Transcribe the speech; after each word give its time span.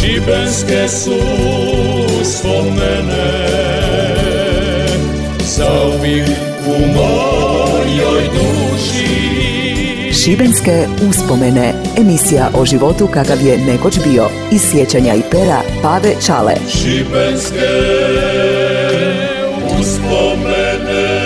Šibenske 0.00 0.88
su 0.88 1.18
spomene 2.24 3.46
Zauvijek 5.40 6.28
u 6.66 6.86
mojoj 6.94 8.22
duši 8.32 9.10
Šibenske 10.12 10.86
uspomene. 11.08 11.74
Emisija 11.98 12.50
o 12.54 12.64
životu 12.64 13.06
kakav 13.06 13.46
je 13.46 13.58
nekoć 13.58 13.98
bio. 14.08 14.28
Iz 14.52 14.62
sjećanja 14.70 15.14
i 15.14 15.22
pera 15.30 15.62
Pave 15.82 16.14
Čale. 16.26 16.54
Šibenske 16.68 17.68
uspomene 19.80 21.20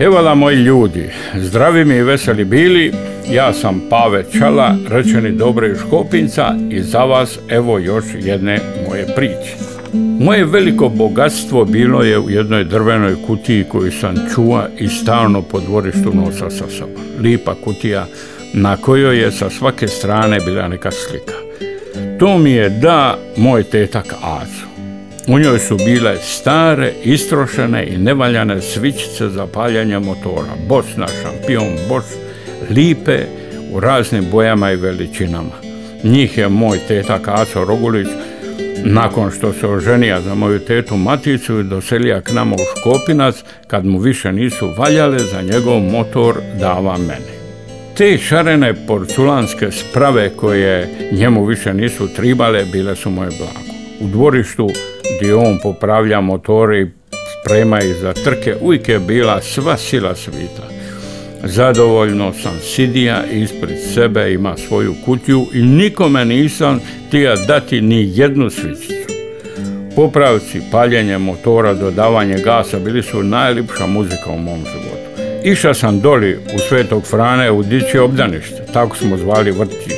Evala 0.00 0.34
moji 0.34 0.56
ljudi, 0.56 1.09
zdravi 1.38 1.84
mi 1.84 1.94
i 1.94 2.02
veseli 2.02 2.44
bili, 2.44 2.92
ja 3.30 3.52
sam 3.52 3.80
Pave 3.90 4.24
Čala, 4.38 4.76
rečeni 4.88 5.32
Dobre 5.32 5.74
Škopinca 5.78 6.54
i 6.70 6.82
za 6.82 7.04
vas 7.04 7.38
evo 7.48 7.78
još 7.78 8.04
jedne 8.14 8.58
moje 8.88 9.06
priče. 9.16 9.54
Moje 10.20 10.44
veliko 10.44 10.88
bogatstvo 10.88 11.64
bilo 11.64 12.02
je 12.02 12.18
u 12.18 12.30
jednoj 12.30 12.64
drvenoj 12.64 13.16
kutiji 13.26 13.64
koju 13.64 13.92
sam 13.92 14.14
čuva 14.34 14.68
i 14.78 14.88
stalno 14.88 15.42
po 15.42 15.60
dvorištu 15.60 16.12
nosa 16.14 16.50
sa 16.50 16.64
sobom. 16.78 17.02
Lipa 17.20 17.54
kutija 17.54 18.06
na 18.54 18.76
kojoj 18.76 19.20
je 19.20 19.32
sa 19.32 19.50
svake 19.50 19.88
strane 19.88 20.40
bila 20.40 20.68
neka 20.68 20.90
slika. 20.90 21.34
To 22.18 22.38
mi 22.38 22.50
je 22.50 22.68
da 22.68 23.18
moj 23.36 23.62
tetak 23.62 24.14
Azu. 24.22 24.69
U 25.32 25.38
njoj 25.38 25.58
su 25.58 25.76
bile 25.76 26.16
stare, 26.22 26.92
istrošene 27.04 27.86
i 27.86 27.98
nevaljane 27.98 28.60
svičice 28.62 29.28
za 29.28 29.46
paljanje 29.46 29.98
motora. 29.98 30.54
Bosna, 30.68 31.06
šampion, 31.22 31.76
Boš, 31.88 32.04
lipe 32.70 33.18
u 33.72 33.80
raznim 33.80 34.24
bojama 34.30 34.72
i 34.72 34.76
veličinama. 34.76 35.52
Njih 36.04 36.38
je 36.38 36.48
moj 36.48 36.78
tetak 36.88 37.28
Aco 37.28 37.64
Rogulić 37.64 38.08
nakon 38.84 39.30
što 39.30 39.52
se 39.52 39.66
oženija 39.66 40.20
za 40.20 40.34
moju 40.34 40.58
tetu 40.58 40.96
Maticu 40.96 41.60
i 41.60 41.64
doselija 41.64 42.20
k 42.20 42.32
nama 42.32 42.54
u 42.54 42.78
Škopinac, 42.78 43.34
kad 43.66 43.86
mu 43.86 43.98
više 43.98 44.32
nisu 44.32 44.68
valjale, 44.78 45.18
za 45.18 45.42
njegov 45.42 45.80
motor 45.80 46.34
dava 46.60 46.98
meni. 46.98 47.40
Te 47.96 48.18
šarene 48.18 48.86
porculanske 48.86 49.70
sprave 49.70 50.30
koje 50.36 50.88
njemu 51.12 51.44
više 51.44 51.74
nisu 51.74 52.08
tribale, 52.16 52.64
bile 52.72 52.96
su 52.96 53.10
moje 53.10 53.30
blago. 53.38 53.69
U 54.00 54.06
dvorištu 54.06 54.70
gdje 55.16 55.34
on 55.34 55.58
popravlja 55.62 56.20
motore 56.20 56.80
i 56.80 56.86
sprema 57.40 57.82
ih 57.82 57.96
za 57.96 58.12
trke, 58.12 58.54
uvijek 58.60 58.88
je 58.88 58.98
bila 58.98 59.42
sva 59.42 59.76
sila 59.76 60.14
svita. 60.14 60.62
Zadovoljno 61.44 62.32
sam 62.42 62.58
sidija 62.62 63.24
ispred 63.32 63.78
sebe 63.94 64.32
ima 64.32 64.56
svoju 64.56 64.94
kutiju 65.04 65.46
i 65.54 65.62
nikome 65.62 66.24
nisam 66.24 66.80
tija 67.10 67.36
dati 67.36 67.80
ni 67.80 68.10
jednu 68.14 68.50
svičicu. 68.50 68.94
Popravci, 69.96 70.60
paljenje 70.72 71.18
motora, 71.18 71.74
dodavanje 71.74 72.38
gasa 72.38 72.78
bili 72.78 73.02
su 73.02 73.22
najlipša 73.22 73.86
muzika 73.86 74.30
u 74.30 74.38
mom 74.38 74.58
životu. 74.58 75.00
Iša 75.44 75.74
sam 75.74 76.00
doli 76.00 76.38
u 76.54 76.58
Svetog 76.58 77.06
Frane 77.06 77.50
u 77.50 77.62
Dići 77.62 77.98
obdanište, 77.98 78.64
tako 78.72 78.96
smo 78.96 79.16
zvali 79.16 79.50
vrtić. 79.50 79.92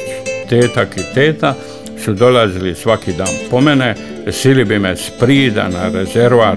Tetak 0.48 0.96
i 0.96 1.14
teta 1.14 1.54
su 2.04 2.14
dolazili 2.14 2.74
svaki 2.74 3.12
dan 3.12 3.34
po 3.50 3.60
mene, 3.60 3.94
sili 4.30 4.64
bi 4.64 4.78
me 4.78 4.96
sprida 4.96 5.68
na 5.68 5.88
rezervar 5.88 6.56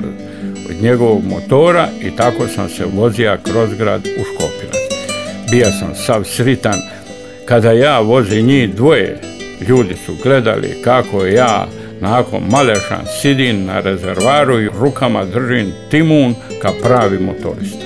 od 0.70 0.82
njegovog 0.82 1.24
motora 1.26 1.88
i 2.02 2.16
tako 2.16 2.48
sam 2.48 2.70
se 2.70 2.86
vozija 2.94 3.38
kroz 3.38 3.74
grad 3.78 4.02
u 4.02 4.24
Škopinac. 4.24 4.76
Bio 5.52 5.72
sam 5.72 5.96
sav 5.96 6.24
sritan 6.24 6.80
kada 7.46 7.72
ja 7.72 8.00
vozi 8.00 8.42
njih 8.42 8.76
dvoje. 8.76 9.20
Ljudi 9.68 9.96
su 10.06 10.16
gledali 10.24 10.82
kako 10.84 11.26
ja 11.26 11.68
nakon 12.02 12.42
malešan 12.50 13.06
sidim 13.22 13.66
na 13.66 13.80
rezervaru 13.80 14.62
i 14.62 14.70
rukama 14.80 15.26
držim 15.26 15.74
timun 15.92 16.36
ka 16.62 16.72
pravi 16.84 17.20
motorista. 17.20 17.86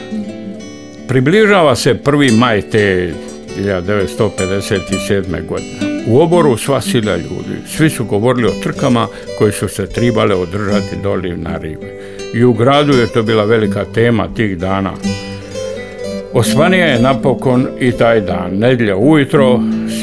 Približava 1.07 1.75
se 1.75 1.94
prvi 1.94 2.31
maj 2.31 2.61
te 2.61 3.13
1957. 3.57 5.47
godine. 5.47 5.88
U 6.07 6.19
oboru 6.19 6.57
sva 6.57 6.81
sila 6.81 7.15
ljudi. 7.15 7.67
Svi 7.67 7.89
su 7.89 8.05
govorili 8.05 8.47
o 8.47 8.63
trkama 8.63 9.07
koji 9.37 9.51
su 9.51 9.67
se 9.67 9.87
tribale 9.87 10.35
održati 10.35 10.95
doli 11.03 11.37
na 11.37 11.57
rive. 11.57 11.99
I 12.33 12.43
u 12.43 12.53
gradu 12.53 12.93
je 12.93 13.07
to 13.07 13.23
bila 13.23 13.43
velika 13.43 13.85
tema 13.85 14.27
tih 14.35 14.57
dana. 14.57 14.91
Osvanija 16.33 16.85
je 16.85 16.99
napokon 16.99 17.67
i 17.79 17.91
taj 17.91 18.21
dan. 18.21 18.51
Nedjelja 18.51 18.95
ujutro, 18.95 19.59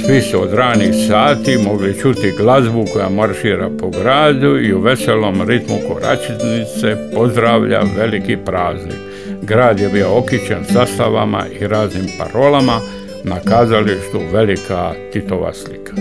svi 0.07 0.21
su 0.21 0.43
od 0.43 0.55
ranih 0.55 0.95
sati 1.09 1.59
mogli 1.59 1.99
čuti 2.01 2.33
glazbu 2.39 2.85
koja 2.93 3.09
maršira 3.09 3.71
po 3.81 3.91
gradu 3.91 4.59
i 4.59 4.75
u 4.75 4.81
veselom 4.81 5.49
ritmu 5.49 5.77
koračnice 5.89 6.97
pozdravlja 7.15 7.83
veliki 7.97 8.37
praznik. 8.37 8.97
Grad 9.43 9.81
je 9.81 9.89
bio 9.89 10.19
okićen 10.19 10.65
zastavama 10.73 11.45
i 11.61 11.67
raznim 11.67 12.07
parolama, 12.19 12.81
na 13.27 13.41
kazalištu 13.41 14.21
velika 14.33 14.93
Titova 15.13 15.53
slika. 15.53 15.93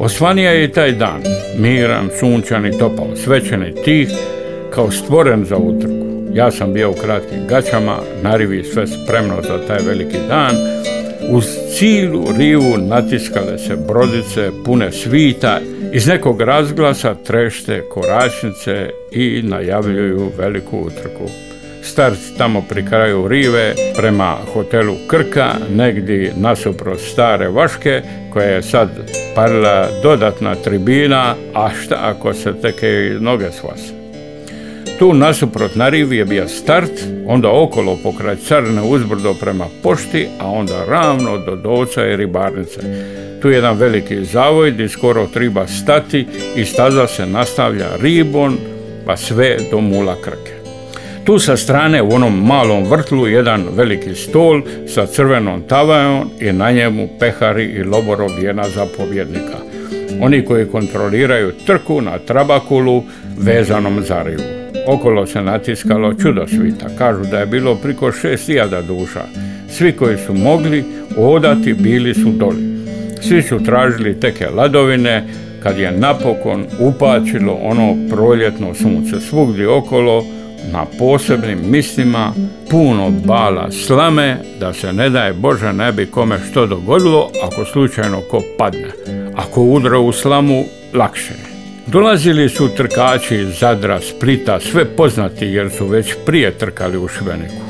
Osvanija 0.00 0.50
je 0.50 0.64
i 0.64 0.72
taj 0.72 0.92
dan, 0.92 1.22
miran, 1.58 2.08
sunčan 2.20 2.66
i 2.66 2.78
topao, 2.78 3.16
svečan 3.16 3.66
i 3.66 3.82
tih, 3.84 4.08
kao 4.70 4.90
stvoren 4.90 5.44
za 5.44 5.56
utrku. 5.56 6.04
Ja 6.32 6.50
sam 6.50 6.72
bio 6.72 6.90
u 6.90 6.94
kratkim 6.94 7.46
gaćama, 7.48 7.96
narivi 8.22 8.64
sve 8.64 8.86
spremno 8.86 9.42
za 9.42 9.66
taj 9.66 9.78
veliki 9.86 10.18
dan. 10.28 10.56
Uz 11.30 11.44
cilu 11.78 12.24
rivu 12.38 12.78
natiskale 12.78 13.58
se 13.58 13.76
brodice 13.88 14.50
pune 14.64 14.92
svita, 14.92 15.60
iz 15.92 16.06
nekog 16.06 16.40
razglasa 16.40 17.14
trešte 17.14 17.82
koračnice 17.90 18.90
i 19.12 19.42
najavljuju 19.42 20.30
veliku 20.38 20.78
utrku. 20.78 21.28
Start 21.84 22.18
tamo 22.38 22.62
pri 22.68 22.86
kraju 22.86 23.28
rive 23.28 23.74
prema 23.96 24.36
hotelu 24.52 24.94
Krka, 25.08 25.54
negdje 25.76 26.32
nasuprot 26.36 27.00
stare 27.00 27.48
Vaške, 27.48 28.02
koja 28.32 28.46
je 28.46 28.62
sad 28.62 28.88
parila 29.34 29.88
dodatna 30.02 30.54
tribina, 30.54 31.34
a 31.54 31.70
šta 31.70 31.98
ako 32.00 32.34
se 32.34 32.52
teke 32.62 33.16
noge 33.20 33.50
svase. 33.52 33.92
Tu 34.98 35.14
nasuprot 35.14 35.74
na 35.74 35.88
rivi 35.88 36.16
je 36.16 36.24
bio 36.24 36.48
start, 36.48 36.92
onda 37.26 37.48
okolo 37.50 37.98
pokraj 38.02 38.36
Carne 38.36 38.82
uzbrdo 38.82 39.34
prema 39.34 39.66
pošti, 39.82 40.28
a 40.40 40.50
onda 40.50 40.84
ravno 40.88 41.38
do 41.38 41.56
Doca 41.56 42.06
i 42.06 42.16
ribarnice. 42.16 42.80
Tu 43.42 43.48
je 43.48 43.54
jedan 43.54 43.76
veliki 43.76 44.24
zavoj 44.24 44.70
gdje 44.70 44.88
skoro 44.88 45.26
treba 45.26 45.66
stati 45.66 46.26
i 46.56 46.64
staza 46.64 47.06
se 47.06 47.26
nastavlja 47.26 47.86
ribon 48.00 48.56
pa 49.06 49.16
sve 49.16 49.56
do 49.70 49.80
mula 49.80 50.16
krke. 50.22 50.53
Tu 51.24 51.38
sa 51.38 51.56
strane 51.56 52.02
u 52.02 52.14
onom 52.14 52.46
malom 52.46 52.84
vrtlu 52.84 53.26
jedan 53.28 53.64
veliki 53.76 54.14
stol 54.14 54.62
sa 54.86 55.06
crvenom 55.06 55.62
tavajom 55.68 56.30
i 56.40 56.52
na 56.52 56.70
njemu 56.70 57.08
pehari 57.20 57.64
i 57.64 57.82
loborov 57.82 58.30
jedna 58.42 58.64
zapovjednika. 58.68 59.58
Oni 60.20 60.44
koji 60.44 60.66
kontroliraju 60.66 61.52
trku 61.66 62.00
na 62.00 62.18
trabakulu 62.18 63.02
vezanom 63.38 64.02
za 64.02 64.22
rivu. 64.22 64.42
Okolo 64.86 65.26
se 65.26 65.42
natiskalo 65.42 66.14
čudo 66.14 66.46
svita. 66.46 66.86
Kažu 66.98 67.24
da 67.30 67.38
je 67.38 67.46
bilo 67.46 67.74
priko 67.74 68.12
šest 68.12 68.46
hiljada 68.46 68.82
duša. 68.82 69.22
Svi 69.68 69.92
koji 69.92 70.16
su 70.26 70.34
mogli 70.34 70.84
odati 71.16 71.74
bili 71.74 72.14
su 72.14 72.30
doli. 72.30 72.74
Svi 73.20 73.42
su 73.42 73.64
tražili 73.64 74.20
teke 74.20 74.48
ladovine 74.48 75.24
kad 75.62 75.78
je 75.78 75.92
napokon 75.92 76.64
upačilo 76.80 77.58
ono 77.62 77.96
proljetno 78.10 78.74
sunce. 78.74 79.20
Svugdje 79.20 79.68
okolo 79.68 80.24
na 80.72 80.84
posebnim 80.98 81.58
mislima 81.64 82.32
puno 82.70 83.10
bala 83.10 83.70
slame 83.70 84.36
da 84.60 84.72
se 84.72 84.92
ne 84.92 85.10
daje 85.10 85.32
Bože 85.32 85.72
ne 85.72 85.92
bi 85.92 86.06
kome 86.06 86.38
što 86.50 86.66
dogodilo 86.66 87.30
ako 87.42 87.64
slučajno 87.64 88.20
ko 88.30 88.42
padne. 88.58 88.88
Ako 89.36 89.62
udra 89.62 89.98
u 89.98 90.12
slamu 90.12 90.64
lakše. 90.94 91.34
Dolazili 91.86 92.48
su 92.48 92.68
trkači 92.68 93.36
iz 93.36 93.58
Zadra, 93.60 94.00
Splita, 94.00 94.60
sve 94.60 94.84
poznati 94.84 95.46
jer 95.46 95.70
su 95.70 95.86
već 95.86 96.14
prije 96.26 96.50
trkali 96.50 96.98
u 96.98 97.08
Šveniku. 97.08 97.64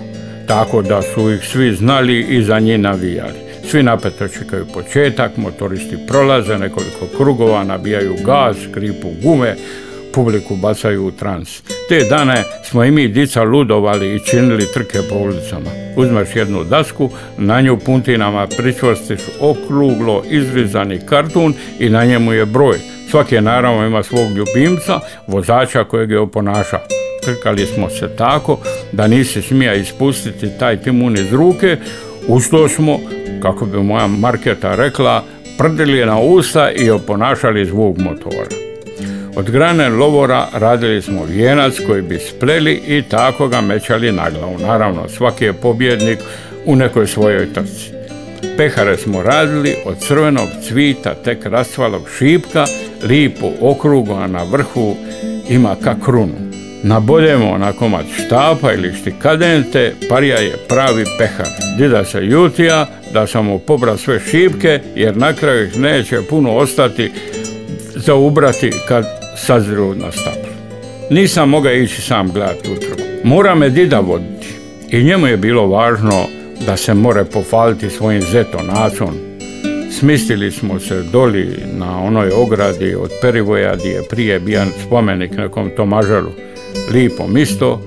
Tako 0.48 0.82
da 0.82 1.02
su 1.02 1.30
ih 1.30 1.48
svi 1.48 1.74
znali 1.74 2.20
i 2.20 2.42
za 2.42 2.60
njih 2.60 2.78
navijali. 2.78 3.44
Svi 3.70 3.82
napeto 3.82 4.28
čekaju 4.28 4.66
početak, 4.74 5.36
motoristi 5.36 5.96
prolaze 6.08 6.58
nekoliko 6.58 7.06
krugova, 7.16 7.64
nabijaju 7.64 8.16
gaz, 8.24 8.56
kripu 8.74 9.08
gume, 9.22 9.56
publiku 10.14 10.56
bacaju 10.56 11.06
u 11.06 11.10
trans. 11.10 11.62
Te 11.88 12.04
dane 12.04 12.44
smo 12.62 12.84
i 12.84 12.90
mi 12.90 13.08
dica 13.08 13.42
ludovali 13.42 14.16
i 14.16 14.20
činili 14.20 14.72
trke 14.72 14.98
po 15.08 15.14
ulicama. 15.14 15.70
Uzmeš 15.96 16.36
jednu 16.36 16.64
dasku, 16.64 17.10
na 17.38 17.60
nju 17.60 17.78
puntinama 17.78 18.46
pričvrstiš 18.56 19.20
okruglo 19.40 20.22
izrizani 20.30 21.00
kartun 21.06 21.54
i 21.78 21.88
na 21.88 22.04
njemu 22.04 22.32
je 22.32 22.46
broj. 22.46 22.76
Svaki 23.10 23.34
je 23.34 23.40
naravno 23.40 23.86
ima 23.86 24.02
svog 24.02 24.28
ljubimca, 24.30 25.00
vozača 25.26 25.84
kojeg 25.84 26.10
je 26.10 26.18
oponaša. 26.18 26.78
Trkali 27.24 27.66
smo 27.66 27.90
se 27.90 28.16
tako 28.16 28.58
da 28.92 29.06
nisi 29.06 29.42
smija 29.42 29.74
ispustiti 29.74 30.58
taj 30.58 30.76
timun 30.76 31.16
iz 31.16 31.32
ruke, 31.32 31.76
uz 32.28 32.50
to 32.50 32.68
smo 32.68 32.98
kako 33.42 33.66
bi 33.66 33.78
moja 33.78 34.06
marketa 34.06 34.74
rekla, 34.74 35.24
prdili 35.58 36.06
na 36.06 36.20
usta 36.20 36.70
i 36.70 36.90
oponašali 36.90 37.66
zvuk 37.66 37.98
motora. 37.98 38.63
Od 39.36 39.50
grane 39.50 39.88
lovora 39.88 40.48
radili 40.52 41.02
smo 41.02 41.24
vijenac 41.24 41.74
koji 41.86 42.02
bi 42.02 42.18
spleli 42.18 42.72
i 42.86 43.02
tako 43.02 43.48
ga 43.48 43.60
mećali 43.60 44.12
na 44.12 44.30
glavu. 44.30 44.58
Naravno, 44.58 45.08
svaki 45.08 45.44
je 45.44 45.52
pobjednik 45.52 46.18
u 46.66 46.76
nekoj 46.76 47.06
svojoj 47.06 47.52
trci. 47.52 47.90
Pehare 48.56 48.96
smo 48.96 49.22
radili 49.22 49.76
od 49.84 49.98
crvenog 49.98 50.48
cvita 50.68 51.14
tek 51.14 51.46
rastvalog 51.46 52.02
šipka, 52.18 52.64
lipo 53.08 53.50
okrugo, 53.60 54.14
a 54.14 54.26
na 54.26 54.42
vrhu 54.42 54.96
ima 55.48 55.76
ka 55.84 55.94
krunu. 56.04 56.34
Naboljemo 56.82 57.58
na 57.58 57.72
komad 57.72 58.04
štapa 58.26 58.72
ili 58.72 58.94
štikadente, 59.00 59.94
parija 60.08 60.38
je 60.38 60.56
pravi 60.68 61.04
pehar. 61.18 61.48
Dida 61.78 62.04
se 62.04 62.26
jutija 62.26 62.86
da 63.12 63.26
sam 63.26 63.46
mu 63.46 63.58
pobra 63.58 63.96
sve 63.96 64.20
šipke, 64.30 64.80
jer 64.94 65.16
na 65.16 65.32
kraju 65.32 65.66
ih 65.66 65.78
neće 65.78 66.22
puno 66.30 66.56
ostati 66.56 67.12
za 67.96 68.14
ubrati 68.14 68.70
kad 68.88 69.23
saziru 69.36 69.94
na 69.94 70.12
stablu. 70.12 70.50
Nisam 71.10 71.48
mogao 71.48 71.72
ići 71.72 72.02
sam 72.02 72.32
gledati 72.32 72.70
utru. 72.72 73.04
Mora 73.24 73.54
me 73.54 73.70
dida 73.70 74.00
voditi 74.00 74.48
i 74.90 75.04
njemu 75.04 75.26
je 75.26 75.36
bilo 75.36 75.66
važno 75.66 76.26
da 76.66 76.76
se 76.76 76.94
more 76.94 77.24
pofaliti 77.24 77.90
svojim 77.90 78.22
zetonacom. 78.22 79.14
Smistili 79.90 80.50
smo 80.50 80.80
se 80.80 81.02
doli 81.02 81.48
na 81.78 82.02
onoj 82.02 82.30
ogradi 82.30 82.94
od 82.94 83.10
Perivoja 83.22 83.76
gdje 83.76 83.88
je 83.88 84.08
prije 84.10 84.40
bijan 84.40 84.68
spomenik 84.86 85.36
nekom 85.36 85.70
Tomažaru 85.76 86.30
lipo 86.92 87.26
misto, 87.26 87.80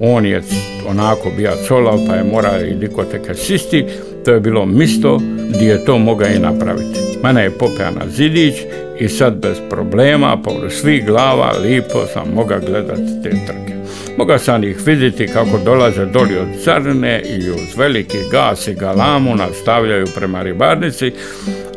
on 0.00 0.26
je 0.26 0.42
onako 0.88 1.30
bija 1.36 1.52
colav 1.68 1.98
pa 2.08 2.14
je 2.14 2.24
mora 2.24 2.60
i 2.66 2.74
dikoteka 2.74 3.34
sisti, 3.34 3.84
to 4.24 4.30
je 4.32 4.40
bilo 4.40 4.66
misto 4.66 5.20
gdje 5.48 5.68
je 5.68 5.84
to 5.84 5.98
mogao 5.98 6.28
i 6.28 6.38
napraviti. 6.38 7.00
Mene 7.22 7.42
je 7.42 7.50
popeo 7.50 7.90
na 7.90 8.08
zidić 8.08 8.54
i 9.00 9.08
sad 9.08 9.34
bez 9.34 9.58
problema, 9.70 10.42
površ 10.42 10.74
svih 10.74 11.06
glava, 11.06 11.52
lipo 11.62 12.06
sam 12.12 12.28
mogao 12.34 12.60
gledati 12.60 13.22
te 13.22 13.30
trke. 13.30 13.74
Mogao 14.18 14.38
sam 14.38 14.64
ih 14.64 14.86
vidjeti 14.86 15.26
kako 15.26 15.58
dolaze 15.64 16.06
doli 16.06 16.38
od 16.38 16.48
crne 16.64 17.22
i 17.22 17.50
uz 17.50 17.76
veliki 17.76 18.18
gas 18.30 18.68
i 18.68 18.74
galamu 18.74 19.36
nastavljaju 19.36 20.06
prema 20.14 20.42
ribarnici, 20.42 21.12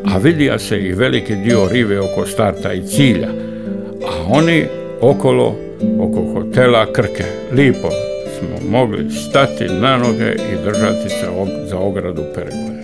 a 0.03 0.17
vidija 0.17 0.59
se 0.59 0.79
i 0.79 0.93
veliki 0.93 1.35
dio 1.35 1.69
rive 1.71 1.99
oko 1.99 2.25
starta 2.25 2.73
i 2.73 2.87
cilja. 2.87 3.29
A 4.07 4.25
oni 4.29 4.65
okolo 5.01 5.55
oko 5.99 6.33
hotela 6.33 6.93
Krke. 6.93 7.25
Lipo 7.51 7.89
smo 8.39 8.69
mogli 8.69 9.11
stati 9.11 9.63
na 9.63 9.97
noge 9.97 10.31
i 10.31 10.65
držati 10.65 11.09
se 11.09 11.25
za 11.65 11.77
ogradu 11.77 12.23
Perigore. 12.35 12.80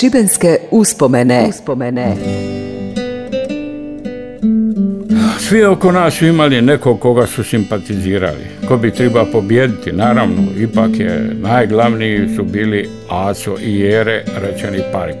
Šibenske 0.00 0.58
uspomene. 0.70 1.46
uspomene. 1.48 2.16
Svi 5.38 5.64
oko 5.64 5.92
nas 5.92 6.14
su 6.14 6.26
imali 6.26 6.62
nekog 6.62 7.00
koga 7.00 7.26
su 7.26 7.44
simpatizirali. 7.44 8.44
Ko 8.68 8.76
bi 8.76 8.90
treba 8.90 9.24
pobijediti, 9.24 9.92
naravno, 9.92 10.42
ipak 10.58 10.90
je 10.98 11.34
najglavniji 11.42 12.36
su 12.36 12.44
bili 12.44 12.88
Aco 13.08 13.56
i 13.60 13.78
Jere, 13.80 14.24
rečeni 14.36 14.82
Parip. 14.92 15.16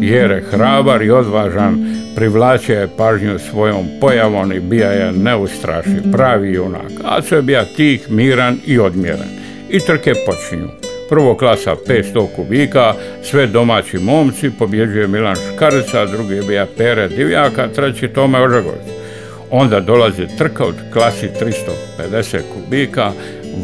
Jere 0.00 0.42
hrabar 0.50 1.02
i 1.02 1.10
odvažan, 1.10 1.96
privlačio 2.16 2.80
je 2.80 2.88
pažnju 2.96 3.38
svojom 3.38 3.86
pojavom 4.00 4.52
i 4.52 4.60
bija 4.60 4.90
je 4.90 5.12
neustraši, 5.12 5.96
pravi 6.12 6.52
junak. 6.52 6.92
Aco 7.04 7.36
je 7.36 7.42
bio 7.42 7.64
tih, 7.76 8.10
miran 8.10 8.58
i 8.66 8.78
odmjeran. 8.78 9.28
I 9.70 9.78
trke 9.78 10.12
počinju. 10.26 10.89
Prvo 11.10 11.34
klasa 11.34 11.76
500 11.86 12.26
kubika, 12.36 12.94
sve 13.22 13.46
domaći 13.46 13.98
momci, 13.98 14.50
pobjeđuje 14.58 15.08
Milan 15.08 15.36
Škarica, 15.36 16.06
drugi 16.06 16.34
je 16.34 16.42
bio 16.42 16.66
Pere 16.76 17.08
Divjaka, 17.08 17.68
treći 17.68 18.08
Tome 18.08 18.42
Ožegović. 18.42 18.88
Onda 19.50 19.80
dolazi 19.80 20.26
trka 20.38 20.64
od 20.64 20.74
klasi 20.92 21.28
350 21.98 22.40
kubika, 22.54 23.12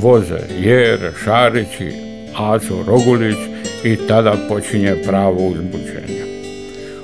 voze 0.01 0.39
Jer, 0.61 0.99
Šarići, 1.25 1.93
Aco 2.37 2.85
Rogulić 2.87 3.37
i 3.85 3.97
tada 4.09 4.35
počinje 4.49 4.97
pravo 5.07 5.47
uzbuđenje. 5.47 6.25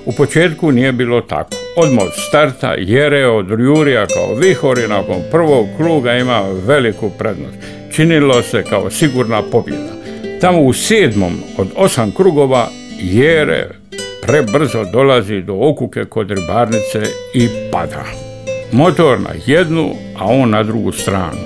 U 0.06 0.12
početku 0.12 0.72
nije 0.72 0.92
bilo 0.92 1.20
tako. 1.20 1.50
Odmah 1.76 2.04
od 2.04 2.12
starta 2.28 2.74
Jere 2.78 3.26
od 3.26 3.50
Jurija 3.50 4.06
kao 4.06 4.34
vihori 4.34 4.88
nakon 4.88 5.16
prvog 5.30 5.66
kruga 5.76 6.14
ima 6.14 6.42
veliku 6.66 7.10
prednost. 7.10 7.56
Činilo 7.92 8.42
se 8.42 8.62
kao 8.62 8.90
sigurna 8.90 9.42
pobjeda. 9.42 9.91
Tamo 10.42 10.60
u 10.60 10.72
sedmom 10.72 11.32
od 11.56 11.68
osam 11.76 12.10
krugova 12.10 12.68
Jere 12.98 13.68
prebrzo 14.22 14.84
dolazi 14.92 15.40
do 15.40 15.54
okuke 15.54 16.04
kod 16.04 16.30
ribarnice 16.30 17.02
i 17.34 17.48
pada. 17.72 18.04
Motor 18.72 19.20
na 19.20 19.30
jednu, 19.46 19.90
a 20.18 20.26
on 20.26 20.50
na 20.50 20.62
drugu 20.62 20.92
stranu. 20.92 21.38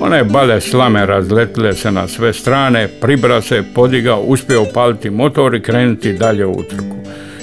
One 0.00 0.24
bale 0.24 0.60
slame 0.60 1.06
razletile 1.06 1.72
se 1.74 1.90
na 1.90 2.08
sve 2.08 2.32
strane, 2.32 2.88
pribra 3.00 3.42
se, 3.42 3.62
podigao, 3.74 4.20
uspio 4.20 4.62
upaliti 4.62 5.10
motor 5.10 5.54
i 5.54 5.62
krenuti 5.62 6.12
dalje 6.12 6.46
u 6.46 6.52
utrku. 6.52 6.96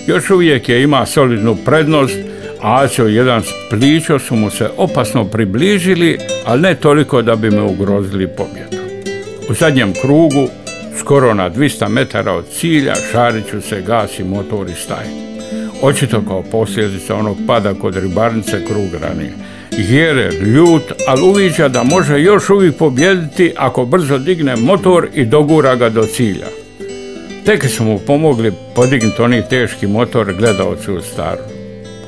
Još 0.08 0.29
uvijek 0.29 0.69
je 0.69 0.84
ima 0.84 1.05
solidnu 1.05 1.58
prednost, 1.65 2.17
a 2.62 2.84
Aco 2.84 3.03
jedan 3.03 3.43
s 3.43 3.50
su 4.27 4.36
mu 4.36 4.50
se 4.50 4.69
opasno 4.77 5.25
približili, 5.25 6.17
ali 6.46 6.62
ne 6.62 6.75
toliko 6.75 7.22
da 7.22 7.36
bi 7.36 7.50
me 7.50 7.62
ugrozili 7.62 8.27
pobjedu. 8.27 8.77
U 9.50 9.53
zadnjem 9.53 9.93
krugu, 10.01 10.48
skoro 11.00 11.34
na 11.34 11.50
200 11.50 11.88
metara 11.88 12.34
od 12.34 12.46
cilja, 12.48 12.94
Šariću 13.12 13.62
se 13.62 13.82
gasi 13.82 14.24
motor 14.24 14.70
i 14.70 14.75
staje. 14.75 15.08
Očito 15.82 16.22
kao 16.27 16.44
posljedica 16.44 17.15
onog 17.15 17.38
pada 17.48 17.74
kod 17.74 17.96
ribarnice 17.96 18.65
krug 18.65 19.01
ranije. 19.01 19.34
Jere 19.77 20.32
ljut, 20.32 20.84
ali 21.08 21.22
uviđa 21.22 21.68
da 21.68 21.84
može 21.84 22.22
još 22.22 22.50
uvijek 22.50 22.77
pobjediti 22.77 23.53
ako 23.58 23.86
brzo 23.86 24.18
digne 24.18 24.56
motor 24.56 25.08
i 25.13 25.25
dogura 25.25 25.75
ga 25.75 25.89
do 25.89 26.06
cilja. 26.06 26.48
Tek 27.46 27.70
su 27.70 27.84
mu 27.84 28.00
pomogli 28.00 28.53
podignuti 28.75 29.22
oni 29.22 29.44
teški 29.50 29.88
motor 29.88 30.34
gledalci 30.34 30.91
u 30.91 31.01
staru. 31.01 31.41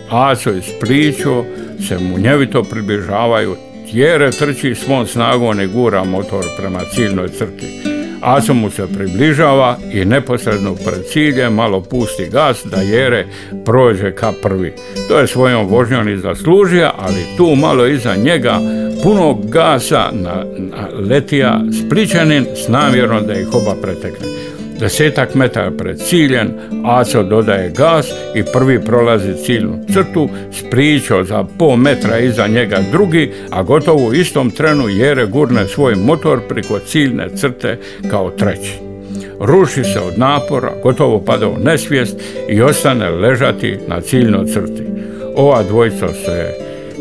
Aco 0.10 0.52
iz 0.52 0.66
priču 0.80 1.44
se 1.88 2.00
munjevito 2.00 2.64
približavaju, 2.64 3.56
tjere 3.92 4.32
trči 4.32 4.76
svom 4.76 5.08
snagom 5.08 5.62
i 5.62 5.68
gura 5.68 6.04
motor 6.04 6.46
prema 6.58 6.80
ciljnoj 6.96 7.30
crti. 7.30 8.01
Aco 8.22 8.54
mu 8.54 8.70
se 8.70 8.88
približava 8.94 9.78
i 9.94 10.06
neposredno 10.06 10.76
pred 10.76 11.06
ciljem 11.12 11.54
malo 11.54 11.82
pusti 11.82 12.30
gas 12.32 12.66
da 12.66 12.82
Jere 12.82 13.26
prođe 13.66 14.12
ka 14.12 14.32
prvi. 14.42 14.74
To 15.08 15.20
je 15.20 15.28
svojom 15.28 15.68
vožnjom 15.68 16.10
i 16.10 16.18
zaslužio, 16.18 16.90
ali 16.98 17.26
tu 17.38 17.56
malo 17.56 17.88
iza 17.88 18.16
njega 18.16 18.60
puno 19.04 19.34
gasa 19.34 20.10
na, 20.12 20.46
na 20.58 20.88
letija 21.10 21.62
Spličanin 21.80 22.46
s 22.56 22.68
namjerom 22.68 23.28
da 23.28 23.34
ih 23.34 23.48
oba 23.54 23.76
pretekne. 23.82 24.28
Desetak 24.82 25.36
metara 25.36 25.72
pred 25.72 26.00
ciljem, 26.00 26.50
Aco 26.86 27.24
dodaje 27.24 27.70
gas 27.70 28.08
i 28.36 28.44
prvi 28.54 28.80
prolazi 28.80 29.34
ciljnu 29.46 29.86
crtu, 29.94 30.30
spričao 30.52 31.24
za 31.24 31.44
pol 31.58 31.76
metra 31.76 32.20
iza 32.20 32.48
njega 32.48 32.80
drugi, 32.92 33.32
a 33.50 33.64
gotovo 33.64 34.08
u 34.08 34.14
istom 34.14 34.52
trenu 34.52 34.90
Jere 34.90 35.26
gurne 35.26 35.68
svoj 35.68 35.96
motor 35.96 36.40
priko 36.50 36.80
ciljne 36.80 37.30
crte 37.36 37.78
kao 38.10 38.30
treći. 38.30 38.74
Ruši 39.40 39.84
se 39.84 40.00
od 40.00 40.20
napora, 40.20 40.72
gotovo 40.84 41.20
pada 41.26 41.48
u 41.48 41.58
nesvijest 41.64 42.18
i 42.50 42.62
ostane 42.62 43.10
ležati 43.10 43.78
na 43.88 44.02
ciljnoj 44.02 44.46
crti. 44.46 44.84
Ova 45.36 45.64
dvojica 45.64 46.08
se 46.08 46.54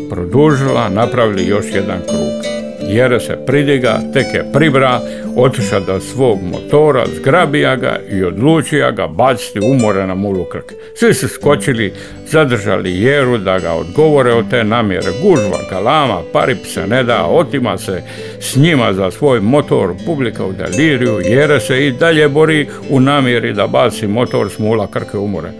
produžila, 0.09 0.89
napravili 0.89 1.47
još 1.47 1.65
jedan 1.73 1.99
krug. 2.07 2.60
Jere 2.87 3.19
se 3.19 3.37
pridiga, 3.45 3.99
tek 4.13 4.33
je 4.33 4.45
pribra, 4.53 5.01
otiša 5.35 5.79
do 5.79 5.99
svog 5.99 6.39
motora, 6.51 7.05
zgrabija 7.15 7.75
ga 7.75 7.99
i 8.11 8.23
odlučija 8.23 8.91
ga 8.91 9.07
baciti 9.07 9.59
umore 9.59 10.07
na 10.07 10.15
mulu 10.15 10.43
krk. 10.43 10.73
Svi 10.95 11.13
su 11.13 11.27
skočili, 11.27 11.93
zadržali 12.27 13.01
Jeru 13.01 13.37
da 13.37 13.59
ga 13.59 13.73
odgovore 13.73 14.33
od 14.33 14.49
te 14.49 14.63
namjere. 14.63 15.11
Gužva, 15.23 15.59
kalama, 15.69 16.21
parip 16.33 16.65
se 16.65 16.87
ne 16.87 17.03
da, 17.03 17.25
otima 17.25 17.77
se 17.77 18.01
s 18.39 18.55
njima 18.55 18.93
za 18.93 19.11
svoj 19.11 19.39
motor, 19.39 19.93
publika 20.05 20.45
u 20.45 20.53
deliriju, 20.53 21.19
Jere 21.19 21.59
se 21.59 21.87
i 21.87 21.91
dalje 21.91 22.29
bori 22.29 22.67
u 22.89 22.99
namjeri 22.99 23.53
da 23.53 23.67
baci 23.67 24.07
motor 24.07 24.49
s 24.49 24.59
mula 24.59 24.87
krke 24.91 25.17
umore. 25.17 25.51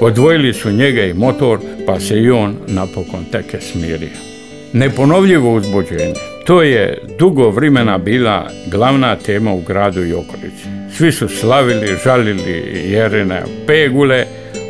Odvojili 0.00 0.52
su 0.52 0.70
njega 0.70 1.04
i 1.04 1.14
motor, 1.14 1.58
pa 1.86 2.00
se 2.00 2.20
i 2.20 2.30
on 2.30 2.56
napokon 2.66 3.24
teke 3.32 3.60
smirio. 3.60 4.37
Neponovljivo 4.72 5.54
uzbuđenje. 5.54 6.14
To 6.46 6.62
je 6.62 6.98
dugo 7.18 7.50
vremena 7.50 7.98
bila 7.98 8.50
glavna 8.66 9.16
tema 9.16 9.52
u 9.52 9.60
gradu 9.60 10.04
i 10.04 10.12
okolici. 10.12 10.64
Svi 10.96 11.12
su 11.12 11.28
slavili, 11.28 11.96
žalili 12.04 12.62
Jerine 12.84 13.42
pegule, 13.66 14.24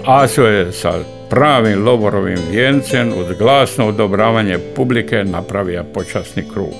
Aso 0.04 0.46
je 0.46 0.72
sa 0.72 0.92
pravim 1.30 1.84
loborovim 1.84 2.38
vijencem 2.50 3.08
uz 3.08 3.38
glasno 3.38 3.86
odobravanje 3.86 4.58
publike 4.76 5.24
napravio 5.24 5.84
počasni 5.94 6.42
krug. 6.52 6.74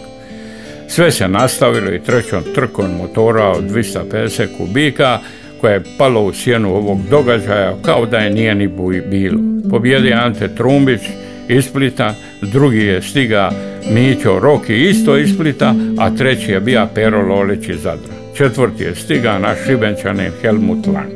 Sve 0.88 1.10
se 1.10 1.28
nastavilo 1.28 1.90
i 1.92 2.02
trećom 2.02 2.42
trkom 2.54 2.96
motora 2.98 3.50
od 3.50 3.64
250 3.64 4.46
kubika 4.58 5.18
koja 5.60 5.72
je 5.72 5.82
palo 5.98 6.22
u 6.22 6.32
sjenu 6.32 6.74
ovog 6.74 6.98
događaja 7.10 7.74
kao 7.82 8.06
da 8.06 8.18
je 8.18 8.30
nije 8.30 8.54
ni 8.54 8.68
bilo. 9.10 9.40
Pobjedi 9.70 10.12
Ante 10.12 10.54
Trumbić 10.54 11.00
iz 11.48 11.64
Splita, 11.64 12.14
drugi 12.42 12.78
je 12.78 13.02
stiga 13.02 13.50
Mićo 13.90 14.38
Roki 14.38 14.88
isto 14.88 15.18
iz 15.18 15.34
Splita, 15.34 15.74
a 15.98 16.10
treći 16.10 16.50
je 16.50 16.60
bija 16.60 16.88
Pero 16.94 17.22
Lolić 17.22 17.68
iz 17.68 17.80
Zadra. 17.82 18.14
Četvrti 18.36 18.82
je 18.82 18.94
stiga 18.94 19.38
naš 19.38 19.58
šibenčanin 19.66 20.32
Helmut 20.42 20.86
Lang. 20.86 21.12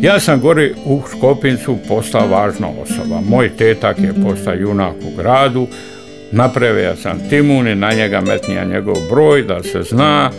Ja 0.00 0.20
sam 0.20 0.40
gori 0.40 0.74
u 0.84 1.02
Škopincu 1.10 1.78
postao 1.88 2.28
važna 2.28 2.68
osoba. 2.82 3.20
Moj 3.28 3.48
tetak 3.48 3.98
je 3.98 4.14
postao 4.24 4.54
junak 4.54 4.94
u 4.94 5.16
gradu, 5.16 5.66
napravio 6.32 6.96
sam 6.96 7.28
timun 7.30 7.68
i 7.68 7.74
na 7.74 7.92
njega 7.92 8.20
metnija 8.20 8.64
njegov 8.64 8.96
broj 9.10 9.42
da 9.42 9.62
se 9.62 9.82
zna 9.82 10.30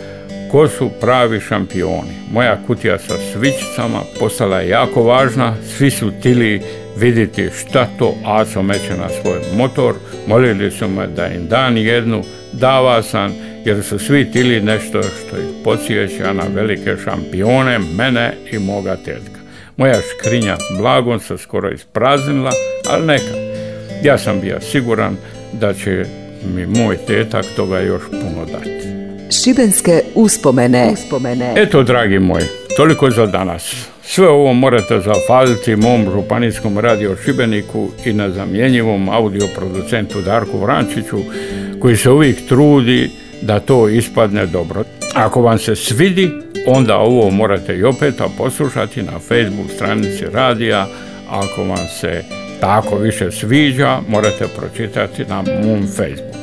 ko 0.50 0.68
su 0.68 0.90
pravi 1.00 1.40
šampioni. 1.40 2.14
Moja 2.32 2.58
kutija 2.66 2.98
sa 2.98 3.14
svičicama 3.32 4.00
postala 4.20 4.60
je 4.60 4.68
jako 4.68 5.02
važna, 5.02 5.54
svi 5.76 5.90
su 5.90 6.10
tili 6.22 6.60
vidjeti 6.96 7.48
šta 7.58 7.88
to 7.98 8.14
Aco 8.24 8.62
meće 8.62 8.94
na 8.98 9.08
svoj 9.08 9.38
motor, 9.56 9.94
molili 10.26 10.70
su 10.70 10.88
me 10.88 11.06
da 11.06 11.26
im 11.26 11.46
dan 11.48 11.76
jednu, 11.76 12.22
dava 12.52 13.02
sam, 13.02 13.32
jer 13.64 13.82
su 13.82 13.98
svi 13.98 14.32
tili 14.32 14.60
nešto 14.60 15.02
što 15.02 15.36
ih 15.36 15.48
podsjeća 15.64 16.32
na 16.32 16.42
velike 16.54 16.96
šampione, 17.04 17.78
mene 17.78 18.32
i 18.52 18.58
moga 18.58 18.96
tetka. 18.96 19.40
Moja 19.76 20.00
škrinja 20.00 20.56
s 20.56 20.78
blagom 20.78 21.20
se 21.20 21.38
skoro 21.38 21.70
ispraznila, 21.70 22.52
ali 22.88 23.06
neka. 23.06 23.34
Ja 24.02 24.18
sam 24.18 24.40
bio 24.40 24.60
siguran 24.60 25.16
da 25.52 25.74
će 25.74 26.04
mi 26.54 26.66
moj 26.66 26.96
tetak 26.96 27.44
toga 27.56 27.80
još 27.80 28.02
puno 28.10 28.44
dati. 28.52 28.86
Šibenske 29.30 30.02
uspomene. 30.14 30.90
uspomene. 30.92 31.52
Eto, 31.56 31.82
dragi 31.82 32.18
moji, 32.18 32.44
toliko 32.76 33.10
za 33.10 33.26
danas. 33.26 33.86
Sve 34.02 34.28
ovo 34.28 34.52
morate 34.52 35.00
zafaliti 35.00 35.76
mom 35.76 36.10
županijskom 36.12 36.78
radio 36.78 37.16
Šibeniku 37.24 37.88
i 38.04 38.12
na 38.12 38.30
zamjenjivom 38.30 39.08
audio 39.08 39.46
producentu 39.56 40.20
Darku 40.22 40.58
Vrančiću 40.58 41.16
koji 41.80 41.96
se 41.96 42.10
uvijek 42.10 42.36
trudi 42.48 43.10
da 43.42 43.60
to 43.60 43.88
ispadne 43.88 44.46
dobro. 44.46 44.84
Ako 45.14 45.42
vam 45.42 45.58
se 45.58 45.76
svidi, 45.76 46.30
onda 46.66 46.96
ovo 46.96 47.30
morate 47.30 47.76
i 47.76 47.84
opet 47.84 48.14
poslušati 48.38 49.02
na 49.02 49.18
Facebook 49.18 49.70
stranici 49.74 50.24
radija. 50.32 50.86
Ako 51.30 51.64
vam 51.64 51.86
se 52.00 52.24
tako 52.60 52.96
više 52.96 53.30
sviđa, 53.30 53.98
morate 54.08 54.44
pročitati 54.56 55.24
na 55.24 55.36
mom 55.36 55.86
Facebooku. 55.86 56.36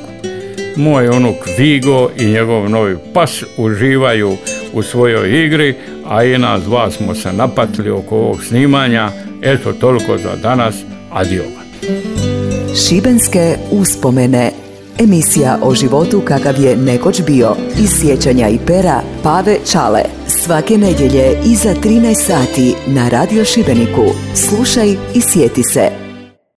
Moj 0.76 1.08
unuk 1.08 1.36
Vigo 1.58 2.10
i 2.20 2.26
njegov 2.26 2.70
novi 2.70 2.98
pas 3.14 3.44
uživaju 3.58 4.38
u 4.74 4.84
svojoj 4.84 5.46
igri, 5.46 5.76
a 6.06 6.24
i 6.24 6.38
nas 6.38 6.64
dva 6.64 6.92
smo 6.92 7.16
se 7.16 7.34
napatili 7.34 7.90
oko 7.90 8.16
ovog 8.16 8.44
snimanja. 8.44 9.10
Eto, 9.42 9.74
toliko 9.74 10.18
za 10.18 10.36
danas. 10.36 10.76
Adio. 11.12 11.44
Šibenske 12.76 13.58
uspomene 13.72 14.52
Emisija 15.00 15.58
o 15.62 15.74
životu 15.74 16.22
kakav 16.26 16.60
je 16.62 16.78
nekoć 16.78 17.22
bio 17.22 17.56
iz 17.80 17.90
sjećanja 18.02 18.50
i 18.50 18.60
pera 18.68 19.02
Pave 19.24 19.58
Čale. 19.72 20.02
Svake 20.28 20.78
nedjelje 20.78 21.38
iza 21.46 21.74
13 21.84 22.16
sati 22.16 22.76
na 22.88 23.10
Radio 23.10 23.46
Šibeniku. 23.46 24.06
Slušaj 24.36 24.90
i 25.16 25.22
sjeti 25.22 25.64
se. 25.64 26.03